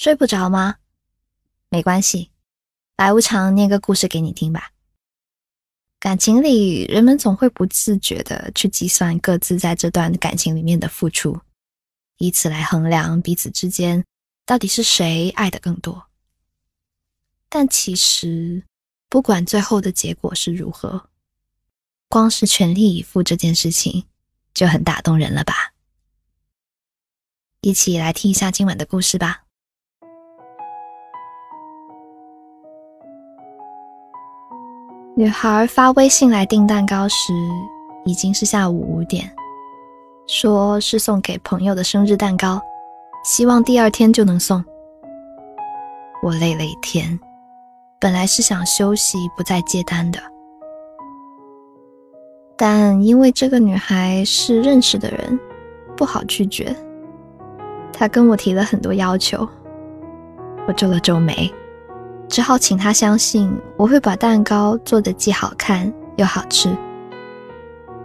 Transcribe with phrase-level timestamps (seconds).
[0.00, 0.76] 睡不着吗？
[1.68, 2.30] 没关系，
[2.96, 4.72] 白无常念个故事给你听吧。
[5.98, 11.38] 感情里，人们总会不自觉的去计算各自在这段感情里面的付出，
[12.16, 14.02] 以此来衡量彼此之间
[14.46, 16.06] 到底是谁爱的更多。
[17.50, 18.64] 但其实，
[19.10, 21.10] 不管最后的结果是如何，
[22.08, 24.06] 光是全力以赴这件事情
[24.54, 25.74] 就很打动人了吧？
[27.60, 29.44] 一起来听一下今晚的故事吧。
[35.20, 37.34] 女孩发微信来订蛋糕时，
[38.06, 39.30] 已经是下午五点，
[40.26, 42.58] 说是送给朋友的生日蛋糕，
[43.22, 44.64] 希望第二天就能送。
[46.22, 47.20] 我累了一天，
[47.98, 50.18] 本来是想休息不再接单的，
[52.56, 55.38] 但因为这个女孩是认识的人，
[55.98, 56.74] 不好拒绝。
[57.92, 59.46] 她跟我提了很多要求，
[60.66, 61.52] 我皱了皱眉。
[62.30, 66.74] 只好请他相信我会把蛋糕做的既好看又好吃。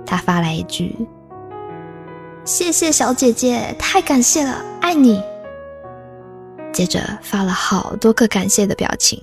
[0.04, 0.95] 他发来一句
[2.44, 5.22] ：“谢谢小姐姐，太感谢了，爱你。”
[6.73, 9.22] 接着发了好多个感谢的表情，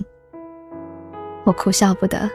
[1.43, 2.29] 我哭笑不得。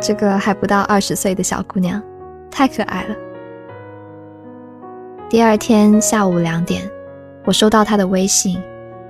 [0.00, 2.02] 这个还不到二十岁的小姑娘，
[2.50, 3.14] 太可爱了。
[5.28, 6.90] 第二天下午两点，
[7.44, 8.58] 我收到她的微信。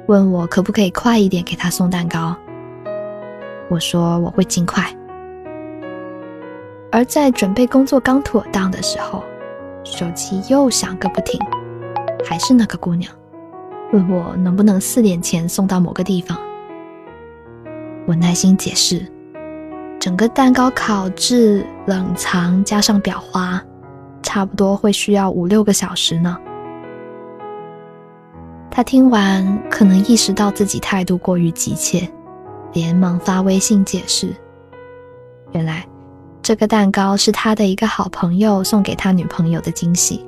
[0.09, 2.35] 问我可不可以快一点给他送蛋糕？
[3.69, 4.83] 我说我会尽快。
[6.91, 9.23] 而在准备工作刚妥当的时候，
[9.85, 11.39] 手机又响个不停，
[12.25, 13.13] 还是那个姑娘，
[13.93, 16.39] 问我能不能四点前送到某个地方。
[18.07, 19.07] 我耐心解释，
[20.01, 23.63] 整个蛋糕烤制、冷藏加上裱花，
[24.23, 26.35] 差不多会需要五六个小时呢。
[28.79, 32.09] 他听完，可能意识到自己态度过于急切，
[32.75, 34.33] 连忙发微信解释
[35.51, 35.85] ：“原来，
[36.43, 40.25] 这个蛋糕是他的一个好朋友送给他女朋友的惊喜。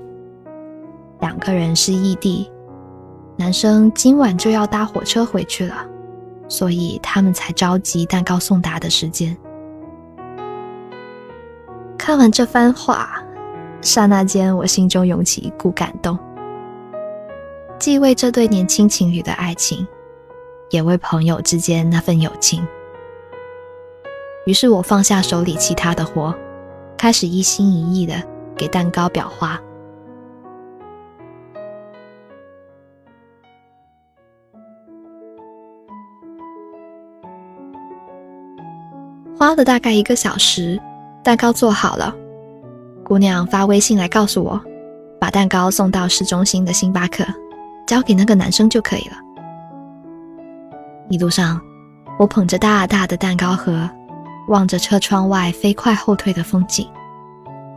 [1.20, 2.50] 两个人是异地，
[3.36, 5.86] 男生今晚就要搭火车回去了，
[6.48, 9.36] 所以他们才着急蛋糕送达的时间。”
[11.96, 13.22] 看完这番话，
[13.80, 16.18] 刹那间我心中涌起一股感动。
[17.80, 19.88] 既为这对年轻情侣的爱情，
[20.68, 22.62] 也为朋友之间那份友情。
[24.44, 26.34] 于是我放下手里其他的活，
[26.98, 28.22] 开始一心一意的
[28.54, 29.58] 给蛋糕裱花。
[39.38, 40.78] 花了大概一个小时，
[41.24, 42.14] 蛋糕做好了。
[43.02, 44.60] 姑娘发微信来告诉我，
[45.18, 47.24] 把蛋糕送到市中心的星巴克。
[47.90, 49.16] 交给那个男生就可以了。
[51.08, 51.60] 一路上，
[52.20, 53.90] 我捧着大大的蛋糕盒，
[54.46, 56.86] 望着车窗外飞快后退的风景，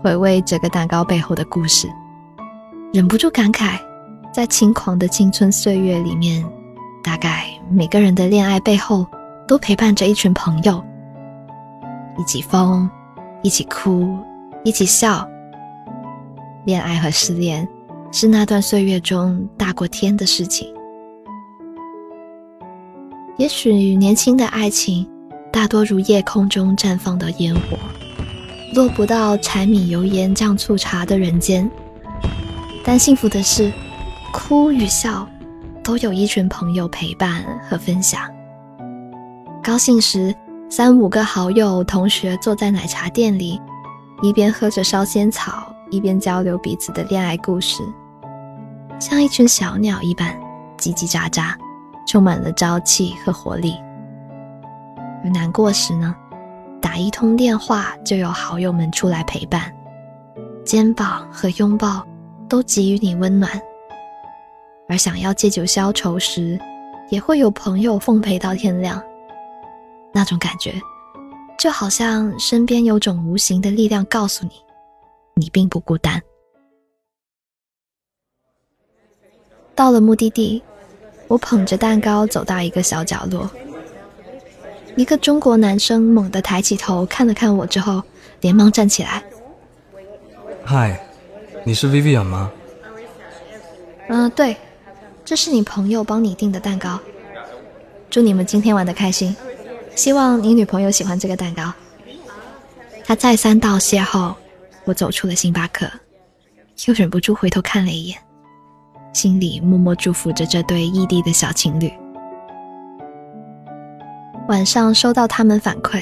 [0.03, 1.90] 回味这个蛋糕背后的故事，
[2.94, 3.79] 忍不住感慨：
[4.31, 6.45] 在轻狂的青春岁月里面，
[7.03, 9.07] 大概每个人的恋爱背后
[9.47, 10.80] 都陪伴着一群朋友，
[12.19, 12.88] 一起疯，
[13.41, 14.16] 一起哭，
[14.63, 15.28] 一起笑。
[16.66, 17.68] 恋爱和失恋。
[18.16, 20.72] 是那段岁月中大过天的事情。
[23.38, 25.09] 也许年轻的爱情
[25.51, 27.75] 大多如夜空中绽放的烟火，
[28.75, 31.68] 落不到柴米油盐酱醋茶的人间。
[32.85, 33.74] 但幸福的是，
[34.31, 35.28] 哭与笑
[35.84, 38.30] 都有一群朋友陪伴和分享。
[39.63, 40.31] 高兴时，
[40.69, 43.59] 三五个好友、同学坐在奶茶店里，
[44.22, 47.81] 一边喝着烧仙草，一边交流彼此的恋爱故事。
[49.03, 50.33] 像一群小鸟一般
[50.77, 51.53] 叽叽喳喳，
[52.07, 53.75] 充满了朝气和活力。
[55.21, 56.15] 而难过时呢，
[56.81, 59.69] 打一通电话就有好友们出来陪伴，
[60.63, 62.01] 肩膀和拥抱
[62.47, 63.51] 都给予你温暖。
[64.87, 66.57] 而想要借酒消愁时，
[67.09, 69.03] 也会有朋友奉陪到天亮。
[70.13, 70.73] 那种感觉，
[71.59, 74.53] 就好像身边有种无形的力量告诉你，
[75.35, 76.21] 你并不孤单。
[79.75, 80.61] 到了目的地，
[81.27, 83.49] 我捧着蛋糕走到一个小角落。
[84.95, 88.03] 一个中国男生猛地抬起头看了看我之后，
[88.41, 89.23] 连忙站起来
[90.63, 91.03] ：“嗨，
[91.63, 92.51] 你是 Vivian 吗
[94.09, 94.55] ？”“嗯，对，
[95.25, 96.99] 这是你朋友帮你订的蛋糕。
[98.11, 99.35] 祝你们今天玩的开心，
[99.95, 101.73] 希望你女朋友喜欢这个蛋糕。”
[103.03, 104.35] 他再三道谢后，
[104.85, 105.89] 我走出了星巴克，
[106.85, 108.17] 又忍不住回头看了一眼。
[109.13, 111.92] 心里默默祝福着这对异地的小情侣。
[114.50, 116.01] 晚上收到他们反馈，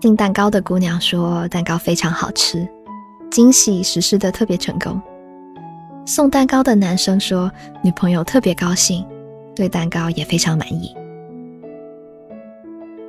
[0.00, 2.68] 订蛋糕的姑娘说蛋糕非常好吃，
[3.30, 5.00] 惊喜实施的特别成功。
[6.04, 7.50] 送蛋糕的男生说
[7.82, 9.06] 女朋友特别高兴，
[9.54, 10.94] 对蛋糕也非常满意。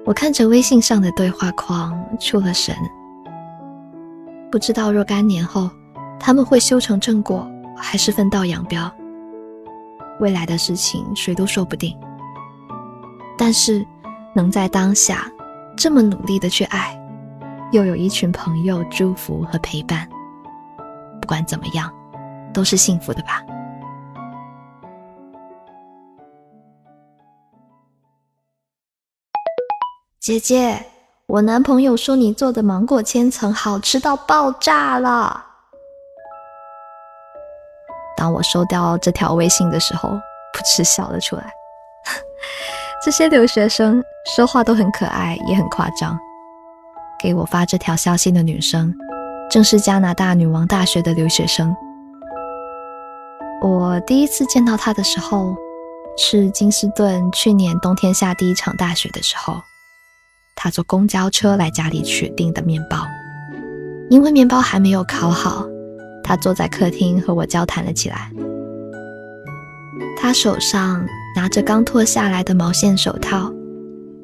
[0.05, 2.73] 我看着微信上的对话框，出了神。
[4.49, 5.69] 不知道若干年后，
[6.17, 8.89] 他们会修成正果，还是分道扬镳？
[10.19, 11.97] 未来的事情谁都说不定。
[13.37, 13.85] 但是，
[14.33, 15.31] 能在当下
[15.75, 16.99] 这么努力的去爱，
[17.71, 20.07] 又有一群朋友祝福和陪伴，
[21.21, 21.91] 不管怎么样，
[22.53, 23.43] 都是幸福的吧。
[30.19, 30.83] 姐姐，
[31.27, 35.46] 我男朋友说你做的芒果千层好吃到爆炸了。
[38.17, 41.53] 当我收到这条微信的时候，噗嗤笑了出来。
[43.05, 44.03] 这些留学生
[44.35, 46.17] 说话都很可爱，也很夸张。
[47.19, 48.93] 给我发这条消息的女生，
[49.49, 51.75] 正是加拿大女王大学的留学生。
[53.61, 55.55] 我第一次见到她的时候，
[56.17, 59.61] 是金斯顿去年冬天下第一场大雪的时候。
[60.59, 62.97] 他坐公交车来家里取订的面包，
[64.09, 65.63] 因为面包还没有烤好，
[66.27, 68.29] 他坐在客厅和我交谈了起来。
[70.17, 73.49] 他手上拿着刚脱下来的毛线手套，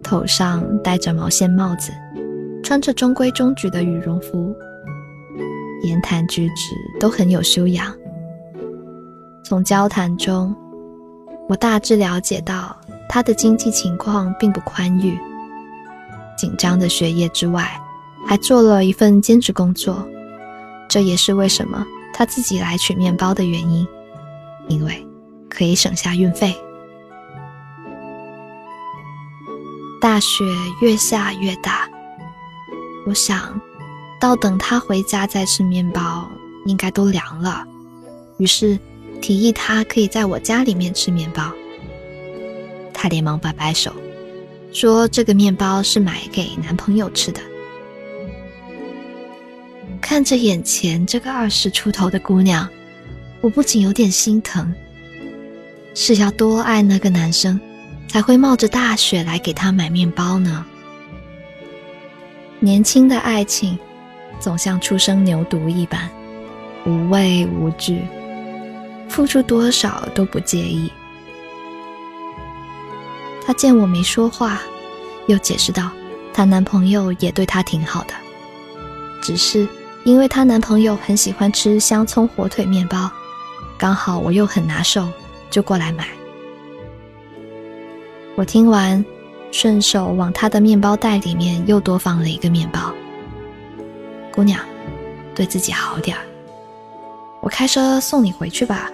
[0.03, 1.93] 头上戴着毛线帽子，
[2.61, 4.53] 穿着中规中矩的羽绒服，
[5.83, 7.95] 言谈举止都很有修养。
[9.45, 10.53] 从交谈中，
[11.47, 12.75] 我大致了解到
[13.07, 15.17] 他的经济情况并不宽裕。
[16.37, 17.65] 紧张的学业之外，
[18.27, 20.05] 还做了一份兼职工作，
[20.89, 23.87] 这也是为什么他自己来取面包的原因，
[24.67, 25.05] 因为
[25.49, 26.55] 可以省下运费。
[29.99, 30.43] 大雪
[30.81, 31.89] 越下越大，
[33.07, 33.59] 我想
[34.19, 36.29] 到等他回家再吃面包，
[36.65, 37.65] 应该都凉了，
[38.37, 38.77] 于是
[39.21, 41.51] 提议他可以在我家里面吃面包。
[42.93, 43.93] 他连忙摆摆手。
[44.71, 47.39] 说这个面包是买给男朋友吃的。
[50.13, 52.69] 看着眼前这个二十出头的姑娘，
[53.41, 54.71] 我不仅有点心疼。
[55.95, 57.59] 是要多爱那个男生，
[58.07, 60.63] 才会冒着大雪来给他买面包呢？
[62.59, 63.75] 年轻的爱情，
[64.39, 66.07] 总像初生牛犊一般，
[66.85, 68.05] 无畏无惧，
[69.09, 70.91] 付出多少都不介意。
[73.43, 74.61] 她见我没说话，
[75.25, 75.89] 又解释道
[76.31, 78.13] ：“她男朋友也对她挺好的，
[79.23, 79.67] 只是
[80.03, 83.09] 因为她男朋友很喜欢吃香葱火腿面包，
[83.77, 85.07] 刚好我又很拿手，
[85.49, 86.07] 就过来买。”
[88.35, 89.03] 我听完，
[89.51, 92.93] 顺手往她的面包袋里面又多放了一个面包。
[94.31, 94.59] 姑娘，
[95.35, 96.23] 对自己好点儿。
[97.39, 98.91] 我开车送你回去吧，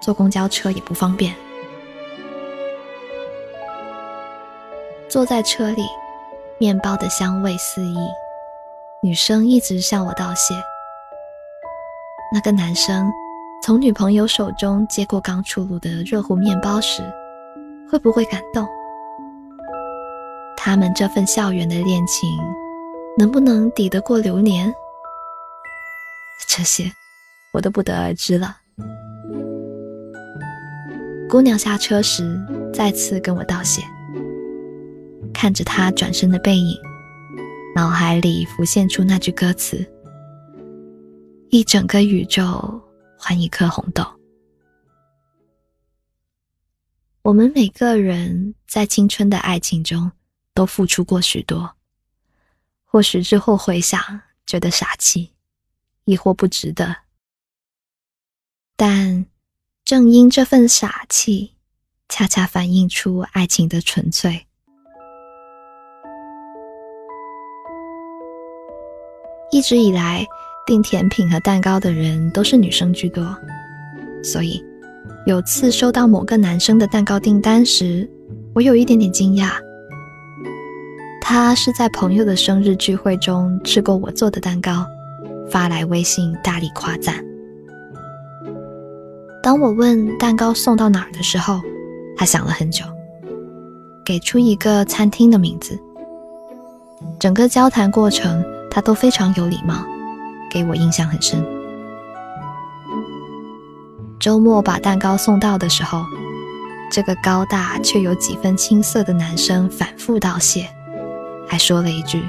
[0.00, 1.34] 坐公交车也不方便。
[5.08, 5.84] 坐在车里，
[6.58, 7.96] 面包的香味四溢。
[9.04, 10.54] 女生一直向我道谢。
[12.32, 13.12] 那个男生
[13.62, 17.02] 从女朋友手中接过刚出炉的热乎面包时，
[17.86, 18.66] 会不会感动？
[20.56, 22.26] 他们这份校园的恋情，
[23.18, 24.74] 能不能抵得过流年？
[26.48, 26.90] 这些，
[27.52, 28.56] 我都不得而知了。
[31.28, 32.40] 姑娘下车时，
[32.72, 33.82] 再次跟我道谢。
[35.34, 36.80] 看着他转身的背影，
[37.74, 39.84] 脑海里浮现出那句歌词
[41.50, 42.80] ：“一整个宇宙
[43.18, 44.06] 换一颗红豆。”
[47.22, 50.12] 我们每个人在青春的爱情中
[50.54, 51.74] 都付出过许多，
[52.84, 55.32] 或许之后回想觉得傻气，
[56.04, 56.94] 亦或不值得。
[58.76, 59.26] 但
[59.84, 61.54] 正因这份傻气，
[62.08, 64.46] 恰恰反映出爱情的纯粹。
[69.54, 70.26] 一直以来，
[70.66, 73.24] 订甜品和蛋糕的人都是女生居多，
[74.20, 74.60] 所以
[75.26, 78.10] 有次收到某个男生的蛋糕订单时，
[78.52, 79.50] 我有一点点惊讶。
[81.20, 84.84] 他是在朋友的生日聚会中吃过我做的蛋糕，
[85.48, 87.24] 发来微信大力夸赞。
[89.40, 91.60] 当我问蛋糕送到哪儿的时候，
[92.16, 92.84] 他想了很久，
[94.04, 95.78] 给出一个餐厅的名字。
[97.20, 98.44] 整个交谈过程。
[98.74, 99.86] 他都非常有礼貌，
[100.50, 101.46] 给我印象很深。
[104.18, 106.04] 周末把蛋糕送到的时候，
[106.90, 110.68] 这个高大却有几分青涩的男生反复道谢，
[111.46, 112.20] 还说了一句：“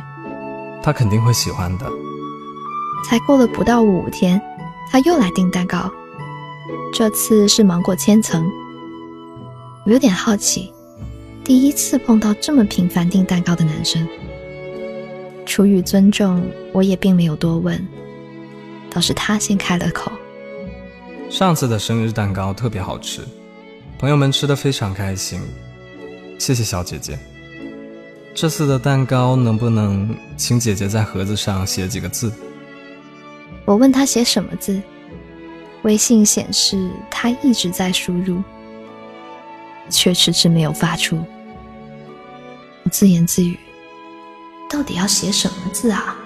[0.84, 1.92] 他肯定会喜欢的。”
[3.10, 4.40] 才过了不到五天，
[4.92, 5.92] 他又来订蛋糕，
[6.94, 8.46] 这次是芒果千层。
[9.84, 10.72] 我有点好奇，
[11.44, 14.08] 第一次碰到这么频繁订蛋糕的男生。
[15.56, 17.82] 出于尊重，我也并没有多问，
[18.92, 20.12] 倒是他先开了口。
[21.30, 23.22] 上次的生日蛋糕特别好吃，
[23.98, 25.40] 朋友们吃的非常开心，
[26.38, 27.18] 谢谢小姐姐。
[28.34, 32.30] 这次的蛋糕能不能请姐姐在盒子上写几个字？
[33.64, 34.82] 我问他写什么字，
[35.84, 38.44] 微信显示他一直在输入。
[39.90, 41.24] 却迟迟没有发出。
[42.84, 43.58] 我自言自语
[44.76, 46.18] ：“到底要写什么字啊？”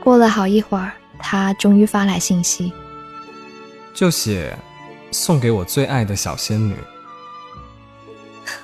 [0.00, 2.72] 过了好一会儿，他终于发来信息
[3.92, 4.56] ：“就写
[5.10, 6.76] 送给我最爱的小仙女。”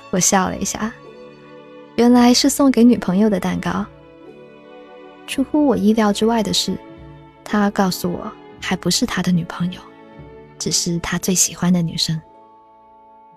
[0.09, 0.93] 我笑了一下，
[1.97, 3.85] 原来是送给女朋友的蛋糕。
[5.27, 6.79] 出乎我意料之外的是，
[7.43, 8.31] 他告诉我
[8.61, 9.81] 还不是他的女朋友，
[10.57, 12.19] 只是他最喜欢的女生。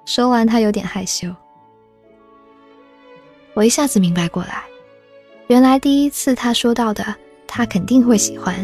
[0.05, 1.35] 说完，他有点害羞。
[3.55, 4.65] 我一下子明白过来，
[5.49, 7.05] 原来第一次他说到的
[7.49, 8.55] “他肯定会喜欢”，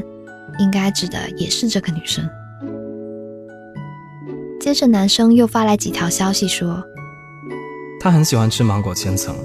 [0.59, 2.29] 应该指的也是这个女生。
[4.61, 6.83] 接着，男生又发来几条消息说
[8.01, 9.37] ：“他很喜欢吃芒果千层，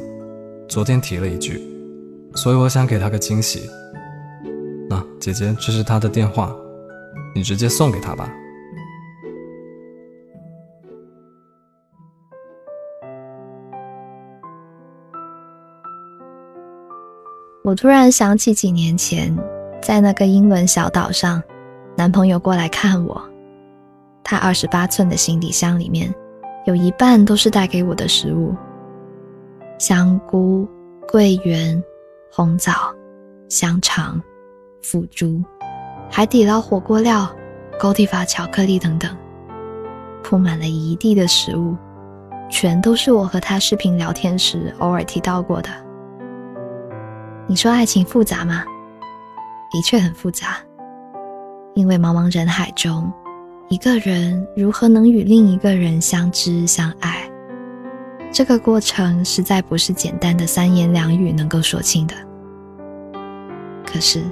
[0.68, 1.62] 昨天提了一句，
[2.36, 3.70] 所以我想给他个惊喜。
[4.90, 6.56] 那姐姐，这是他的电话，
[7.36, 8.32] 你直接送给他吧。”
[17.63, 19.38] 我突然想起几年前，
[19.84, 21.41] 在那个英伦小岛上，
[21.96, 23.22] 男朋友过来看我，
[24.24, 26.12] 他二十八寸的行李箱里面，
[26.65, 28.56] 有一半都是带给我的食物：
[29.77, 30.68] 香菇、
[31.08, 31.82] 桂圆、
[32.32, 32.74] 红枣、
[33.48, 34.20] 香肠、
[34.82, 35.39] 腐竹、
[36.10, 37.30] 海底捞火锅料、
[37.80, 39.15] 高地法巧克力等等，
[40.24, 41.77] 铺满了一地的食物，
[42.50, 45.70] 全都是我和他视频聊天时偶尔提到过的。
[47.51, 48.63] 你说爱情复杂吗？
[49.70, 50.55] 的确很复杂，
[51.74, 53.12] 因为茫茫人海中，
[53.67, 57.29] 一个人如何能与另一个人相知相爱，
[58.31, 62.15] 这个过程实在不是简单的三言两语能够说清的。
[63.86, 64.24] 可是，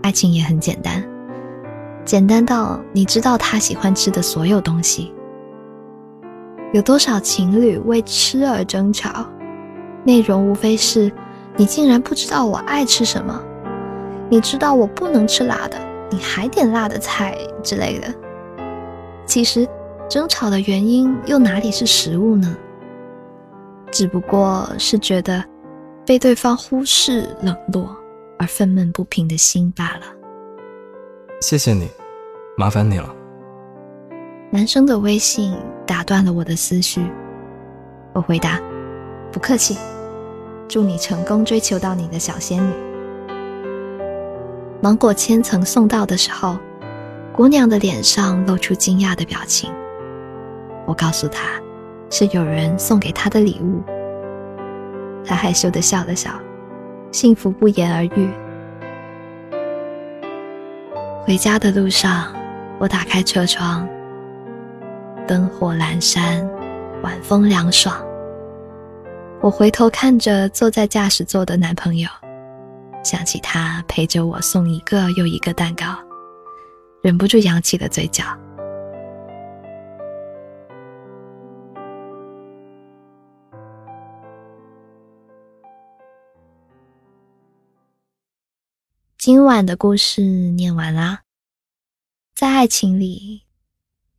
[0.00, 1.04] 爱情也很简单，
[2.02, 5.12] 简单到你知道他喜欢吃的所有东西。
[6.72, 9.26] 有多少情侣为吃而争吵，
[10.02, 11.12] 内容无非是。
[11.58, 13.42] 你竟然不知道我爱吃什么？
[14.30, 15.76] 你知道我不能吃辣的，
[16.08, 18.06] 你还点辣的菜之类的。
[19.26, 19.66] 其实，
[20.08, 22.56] 争吵的原因又哪里是食物呢？
[23.90, 25.44] 只不过是觉得
[26.06, 27.88] 被对方忽视、冷落
[28.38, 30.02] 而愤懑不平的心罢了。
[31.40, 31.90] 谢谢你，
[32.56, 33.12] 麻烦你了。
[34.50, 37.04] 男生的微信打断了我的思绪。
[38.12, 38.60] 我回答：
[39.32, 39.76] 不客气。
[40.68, 42.72] 祝你成功追求到你的小仙女。
[44.80, 46.58] 芒果千层送到的时候，
[47.32, 49.72] 姑娘的脸上露出惊讶的表情。
[50.86, 51.60] 我告诉她，
[52.10, 53.82] 是有人送给她的礼物。
[55.24, 56.30] 她害羞的笑了笑，
[57.10, 58.30] 幸福不言而喻。
[61.24, 62.32] 回家的路上，
[62.78, 63.88] 我打开车窗，
[65.26, 66.48] 灯火阑珊，
[67.02, 67.94] 晚风凉爽。
[69.40, 72.10] 我回头看着坐在驾驶座的男朋友，
[73.04, 75.96] 想起他陪着我送一个又一个蛋糕，
[77.02, 78.24] 忍不住扬起了嘴角。
[89.16, 91.22] 今晚的故事念完啦。
[92.34, 93.44] 在爱情里，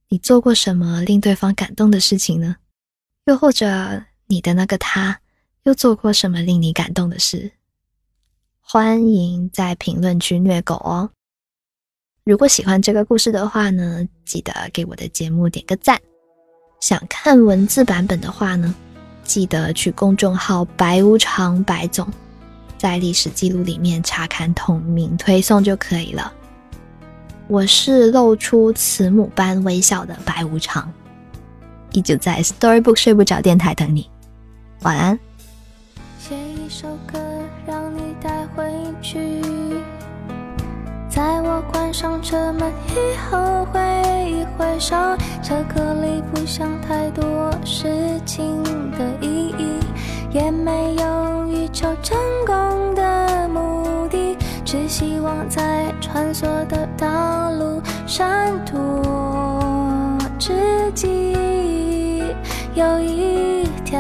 [0.08, 2.56] 你做过什么令对方感动的事情呢？
[3.26, 4.06] 又或者？
[4.32, 5.22] 你的那个他，
[5.64, 7.52] 又做过什么令你感动的事？
[8.62, 11.10] 欢迎在评论区虐狗哦！
[12.26, 16.00] 如果喜欢这个故事的话呢，记得给我的节目点个赞。
[16.80, 18.76] 想看文字版本的话呢，
[19.24, 22.08] 记得去公众号“白无常白总”
[22.78, 26.32] 在历史记录里面查看同名推送就可以了。
[27.48, 30.94] 我是露出慈母般微笑的白无常，
[31.94, 34.08] 依旧在 Storybook 睡不着电台等你。
[34.82, 35.20] 晚安。
[36.18, 37.20] 写一首歌
[37.66, 38.72] 让你带回
[39.02, 39.42] 去
[41.10, 43.80] 在我关上车门以后，挥
[44.32, 44.96] 一挥手，
[45.42, 49.80] 这歌里不想太多事情的意义，
[50.32, 61.34] 也没有欲求成功的目的，只希望在穿梭的道路闪躲之际，
[62.76, 64.00] 有一条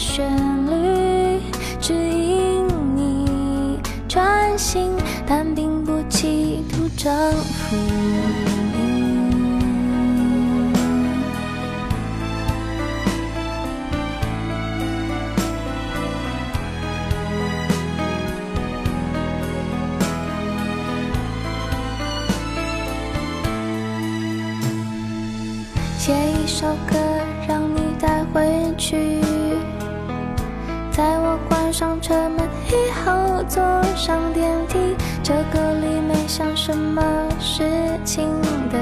[0.00, 0.26] 旋
[0.66, 1.38] 律
[1.78, 2.66] 指引
[2.96, 3.78] 你
[4.08, 4.90] 专心。
[5.32, 7.76] 但并不企图征服
[31.80, 33.62] 上车门以后，坐
[33.96, 34.94] 上电梯。
[35.22, 37.02] 这歌里没想什么
[37.40, 37.64] 事
[38.04, 38.28] 情
[38.70, 38.78] 的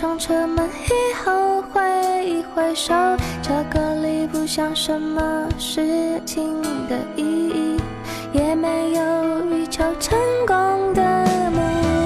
[0.00, 0.92] 上车门以
[1.24, 1.80] 后，挥
[2.24, 2.94] 一挥手，
[3.42, 7.76] 这歌里不像什么事情的意义，
[8.32, 11.02] 也没有欲求成功的
[11.50, 11.58] 目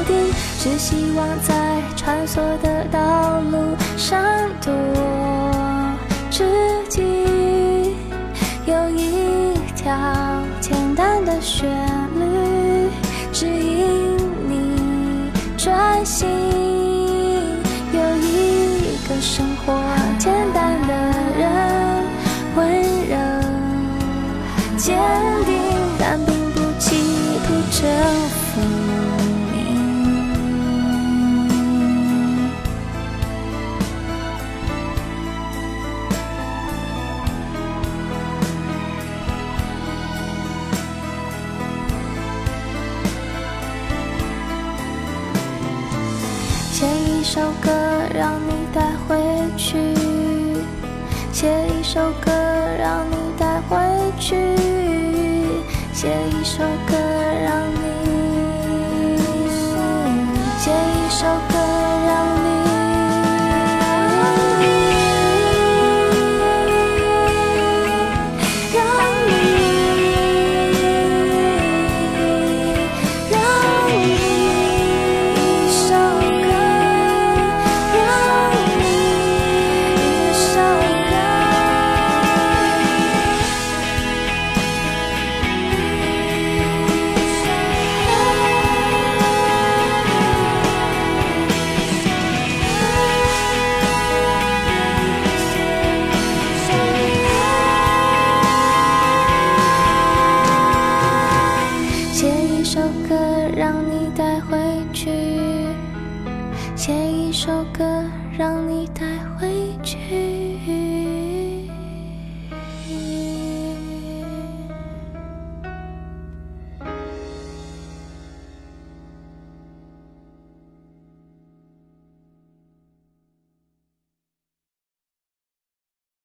[0.06, 4.18] 的，只希望在穿梭的道路上
[4.64, 4.72] 多
[6.30, 6.48] 知
[6.88, 7.94] 己，
[8.64, 9.92] 有一条
[10.62, 11.68] 简单的旋
[12.14, 12.88] 律
[13.34, 14.16] 指引
[14.48, 16.71] 你专心。
[19.22, 19.72] 生活。
[20.18, 20.92] 简单的
[21.38, 21.48] 人，
[22.56, 23.16] 温柔